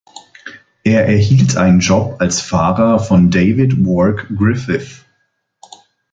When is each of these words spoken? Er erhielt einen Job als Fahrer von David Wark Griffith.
Er 0.83 1.05
erhielt 1.05 1.57
einen 1.57 1.79
Job 1.79 2.15
als 2.21 2.41
Fahrer 2.41 2.97
von 2.97 3.29
David 3.29 3.85
Wark 3.85 4.29
Griffith. 4.35 5.05